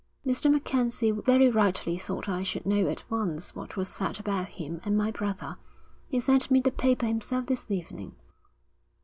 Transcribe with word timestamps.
'Mr. 0.25 0.49
MacKenzie 0.51 1.11
very 1.11 1.47
rightly 1.51 1.95
thought 1.95 2.27
I 2.27 2.41
should 2.41 2.65
know 2.65 2.87
at 2.87 3.03
once 3.11 3.53
what 3.55 3.77
was 3.77 3.87
said 3.87 4.19
about 4.19 4.47
him 4.47 4.81
and 4.83 4.97
my 4.97 5.11
brother. 5.11 5.57
He 6.07 6.19
sent 6.19 6.49
me 6.49 6.59
the 6.59 6.71
paper 6.71 7.05
himself 7.05 7.45
this 7.45 7.69
evening.' 7.69 8.15